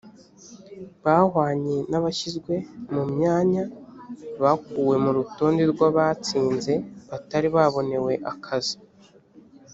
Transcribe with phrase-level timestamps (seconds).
[1.03, 2.53] bahwanye n’ abashyizwe
[2.93, 3.63] mu myanya
[4.41, 6.73] bakuwe mu rutonde rw abatsinze
[7.09, 8.77] batari babonewe akazi.